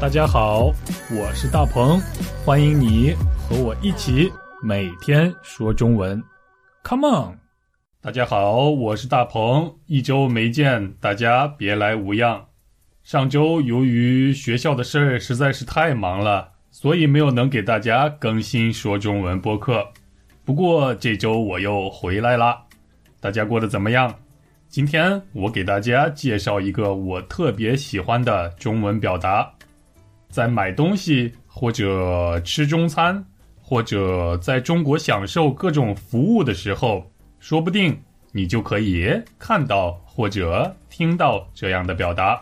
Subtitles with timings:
[0.00, 0.72] 大家好，
[1.10, 2.00] 我是大鹏，
[2.44, 4.32] 欢迎你和我一起
[4.62, 6.22] 每天说中文
[6.84, 7.38] ，Come on！
[8.00, 12.46] 大家好，我是大鹏，一周没见，大家别来无恙。
[13.02, 19.84] 上周由于学校的事儿实在是太忙了，所以没有能给大家更新说中文播客。
[20.44, 22.56] 不过这周我又回来啦，
[23.18, 24.14] 大家过得怎么样？
[24.68, 29.52] 今天我给大家介绍一个我特别喜欢的中文表达。
[30.28, 33.24] 在买东西，或者吃中餐，
[33.60, 37.10] 或者在中国享受各种服务的时候，
[37.40, 37.98] 说不定
[38.32, 42.40] 你就可以看到或者听到这样的表达。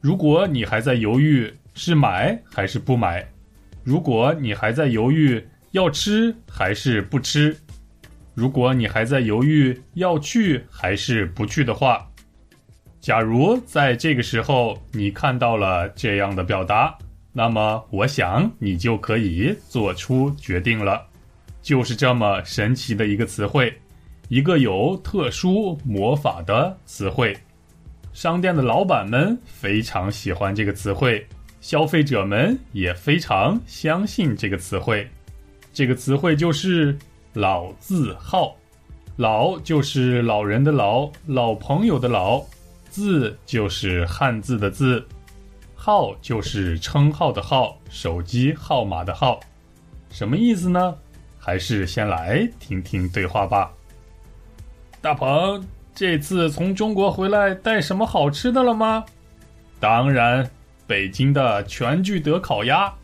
[0.00, 3.26] 如果你还在犹豫是买还是不买，
[3.82, 5.42] 如果你还在犹豫
[5.72, 7.56] 要吃还是不吃，
[8.34, 12.06] 如果你还在犹豫要去还是不去的话。
[13.04, 16.96] 假如在这个时候你看到了这样的表达，
[17.34, 21.06] 那么我想你就可以做出决定了。
[21.60, 23.70] 就是这么神奇的一个词汇，
[24.28, 27.36] 一个有特殊魔法的词汇。
[28.14, 31.26] 商店的老板们非常喜欢这个词汇，
[31.60, 35.06] 消费者们也非常相信这个词汇。
[35.74, 36.96] 这个词汇就是
[37.34, 38.56] “老字号
[39.16, 42.42] ”，“老”就是老人的“老”，老朋友的“老”。
[42.94, 45.04] 字就是汉字的字，
[45.74, 49.40] 号就是称号的号，手机号码的号，
[50.10, 50.96] 什么意思呢？
[51.36, 53.72] 还是先来听听对话吧。
[55.00, 59.04] 大鹏，这次从中国回来带什么好吃的了吗？
[59.80, 60.48] 当然，
[60.86, 62.94] 北京的全聚德烤鸭。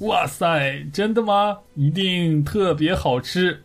[0.00, 1.56] 哇塞，真的吗？
[1.76, 3.62] 一定特别好吃。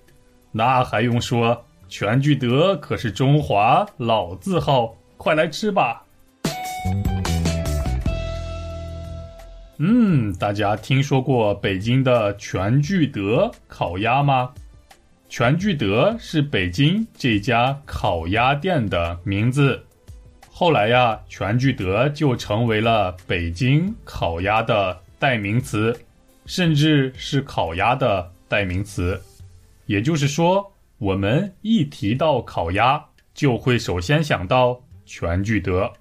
[0.52, 4.96] 那还用说，全聚德可是中华老字号。
[5.24, 6.04] 快来吃吧！
[9.78, 14.54] 嗯，大家听说过北京的全聚德烤鸭吗？
[15.30, 19.82] 全聚德是北京这家烤鸭店的名字。
[20.52, 25.98] 后来呀，全聚德就成为了北京烤鸭的代名词，
[26.46, 29.22] 甚至是烤鸭的代名词。
[29.86, 34.82] 也就是说，我们一提到烤鸭，就会首先想到。
[35.06, 35.92] 全聚德，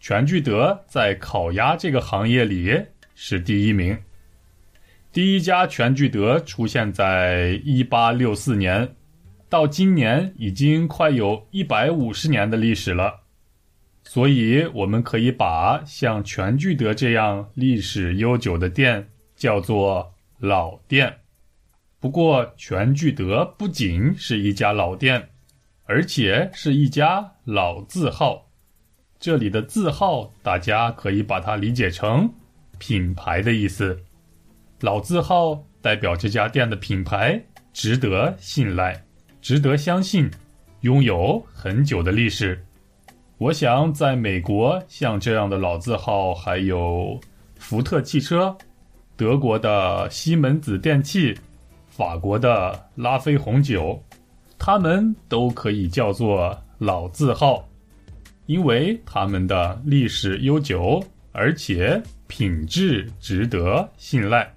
[0.00, 2.82] 全聚德在烤鸭这个行业里
[3.14, 3.98] 是第一名。
[5.12, 8.96] 第一家全聚德出现在一八六四年，
[9.48, 13.20] 到今年已经快有一百五十年的历史了。
[14.04, 21.18] 所以，我们可以把像全聚德这样历史悠久的店叫做老店。
[22.00, 25.28] 不过，全聚德不仅是一家老店。
[25.84, 28.46] 而且是一家老字号，
[29.18, 32.32] 这里的字号大家可以把它理解成
[32.78, 33.98] 品牌的意思。
[34.78, 37.42] 老字号代表这家店的品牌
[37.72, 39.04] 值得信赖、
[39.40, 40.30] 值得相信，
[40.82, 42.64] 拥有很久的历史。
[43.38, 47.20] 我想，在美国，像这样的老字号还有
[47.56, 48.56] 福特汽车、
[49.16, 51.36] 德国的西门子电器、
[51.88, 54.00] 法国的拉菲红酒。
[54.64, 57.64] 他们都可以叫做老字号，
[58.46, 61.00] 因为他们的历史悠久，
[61.30, 64.52] 而且品质值得信赖。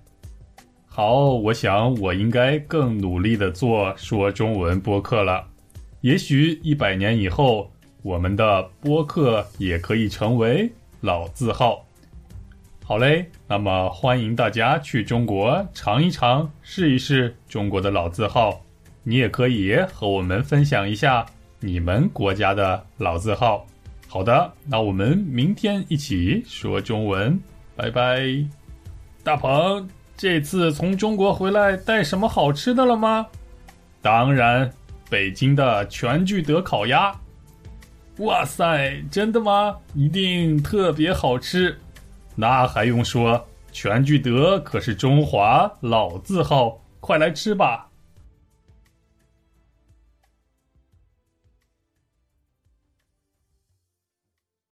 [0.87, 5.45] 好，我想我应该更努力的做说中文播客了。
[6.01, 7.71] 也许一百年以后，
[8.01, 10.67] 我们的播客也可以成为
[11.01, 11.85] 老字号。
[12.83, 18.59] 好嘞，那么欢迎大家去中国尝一尝，试一试中国的老字号。
[19.03, 21.23] 你也可以和我们分享一下
[21.65, 23.65] 你们国家的老字号。
[24.07, 27.39] 好的，那我们明天一起说中文，
[27.75, 28.23] 拜拜。
[29.23, 33.25] 大鹏，这次从中国回来带什么好吃的了吗？
[33.99, 34.71] 当然，
[35.09, 37.11] 北京的全聚德烤鸭。
[38.19, 39.75] 哇塞，真的吗？
[39.95, 41.75] 一定特别好吃。
[42.35, 47.89] 那还用说，全聚德可是中华老字号，快来吃吧。